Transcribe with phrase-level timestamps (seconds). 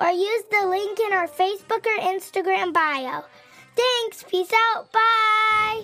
[0.00, 3.24] or use the link in our Facebook or Instagram bio.
[3.76, 4.24] Thanks.
[4.24, 4.92] Peace out.
[4.92, 5.82] Bye.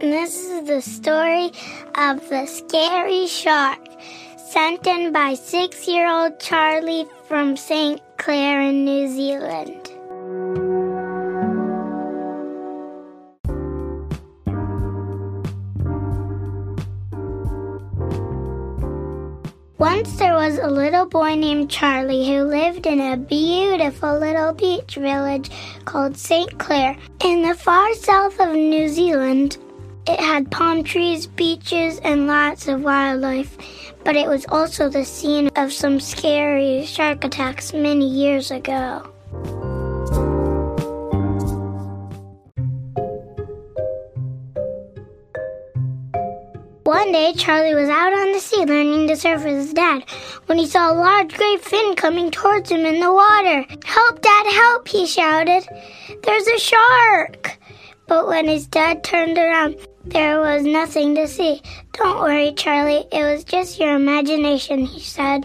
[0.00, 1.52] This is the story
[1.94, 3.78] of the scary shark,
[4.36, 8.00] sent in by six year old Charlie from St.
[8.16, 9.81] Clair in New Zealand.
[20.42, 25.48] Was a little boy named Charlie who lived in a beautiful little beach village
[25.84, 26.58] called St.
[26.58, 29.56] Clair in the far south of New Zealand.
[30.04, 33.56] It had palm trees, beaches, and lots of wildlife,
[34.02, 39.11] but it was also the scene of some scary shark attacks many years ago.
[47.02, 50.04] One day, Charlie was out on the sea learning to surf with his dad
[50.46, 53.66] when he saw a large gray fin coming towards him in the water.
[53.84, 55.66] Help, Dad, help, he shouted.
[56.22, 57.58] There's a shark!
[58.06, 61.60] But when his dad turned around, there was nothing to see.
[61.92, 63.04] Don't worry, Charlie.
[63.10, 65.44] It was just your imagination, he said.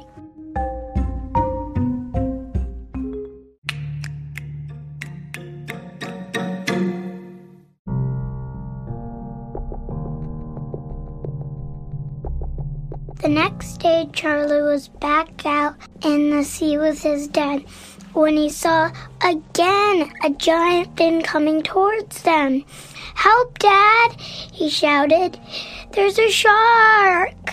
[13.27, 17.65] The next day, Charlie was back out in the sea with his dad
[18.13, 18.89] when he saw
[19.21, 22.63] again a giant fin coming towards them.
[23.15, 24.15] Help, Dad!
[24.21, 25.37] he shouted.
[25.91, 27.49] There's a shark!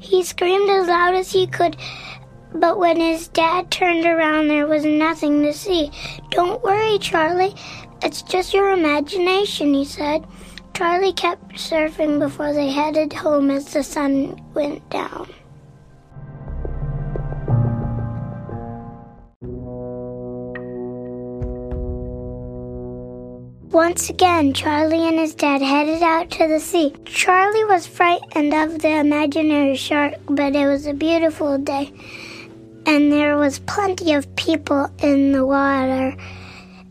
[0.00, 1.76] He screamed as loud as he could,
[2.52, 5.92] but when his dad turned around, there was nothing to see.
[6.30, 7.54] Don't worry, Charlie.
[8.02, 10.26] It's just your imagination, he said.
[10.74, 15.32] Charlie kept surfing before they headed home as the sun went down.
[23.70, 26.92] Once again, Charlie and his dad headed out to the sea.
[27.04, 31.92] Charlie was frightened of the imaginary shark, but it was a beautiful day,
[32.84, 36.16] and there was plenty of people in the water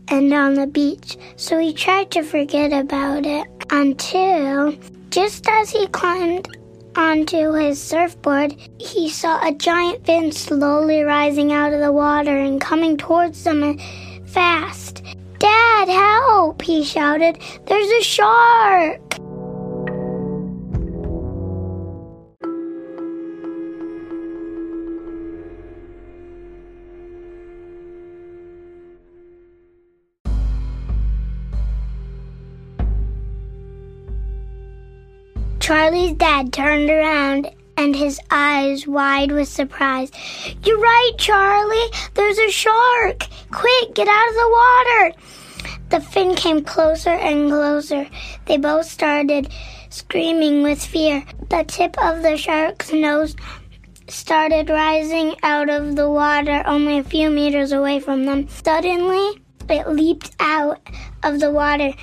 [0.08, 4.72] and on the beach, so he tried to forget about it until
[5.10, 6.48] just as he climbed
[6.96, 12.60] onto his surfboard, he saw a giant fin slowly rising out of the water and
[12.60, 13.78] coming towards them
[14.26, 15.02] fast.
[15.38, 16.62] Dad, help!
[16.62, 17.38] he shouted.
[17.66, 19.00] There's a shark!
[35.64, 40.10] Charlie's dad turned around and his eyes wide with surprise.
[40.62, 41.90] You're right, Charlie.
[42.12, 43.26] There's a shark.
[43.50, 45.12] Quick, get out of the water.
[45.88, 48.06] The fin came closer and closer.
[48.44, 49.54] They both started
[49.88, 51.24] screaming with fear.
[51.48, 53.34] The tip of the shark's nose
[54.06, 58.48] started rising out of the water only a few meters away from them.
[58.48, 60.86] Suddenly, it leaped out
[61.22, 61.94] of the water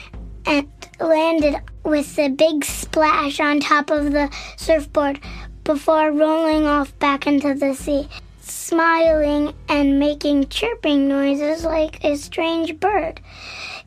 [0.47, 0.67] and
[0.99, 5.19] landed with a big splash on top of the surfboard
[5.63, 8.07] before rolling off back into the sea,
[8.39, 13.21] smiling and making chirping noises like a strange bird.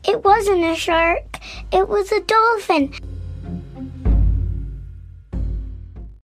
[0.07, 1.39] It wasn't a shark,
[1.71, 2.93] it was a dolphin.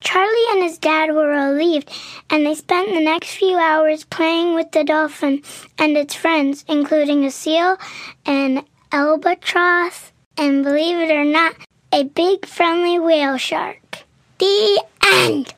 [0.01, 1.91] Charlie and his dad were relieved,
[2.29, 5.41] and they spent the next few hours playing with the dolphin
[5.79, 7.77] and its friends, including a seal,
[8.25, 11.55] an albatross, and believe it or not,
[11.91, 14.03] a big friendly whale shark.
[14.39, 15.53] The end.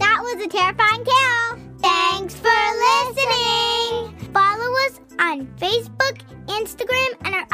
[0.00, 1.15] That was a terrifying tale.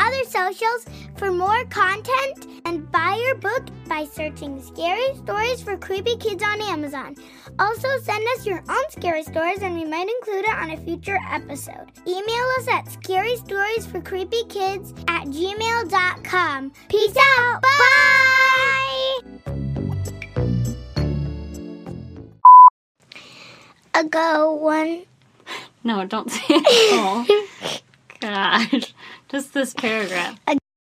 [0.03, 0.85] Other socials
[1.17, 6.61] for more content and buy your book by searching Scary Stories for Creepy Kids on
[6.63, 7.15] Amazon.
[7.59, 11.19] Also, send us your own scary stories and we might include it on a future
[11.31, 11.93] episode.
[12.07, 16.73] Email us at scarystoriesforcreepykids at gmail.com.
[16.89, 17.63] Peace out.
[17.63, 19.21] Bye.
[23.95, 25.03] A go one.
[25.85, 27.83] No, don't say it.
[28.23, 28.93] God.
[29.29, 30.39] Just this paragraph.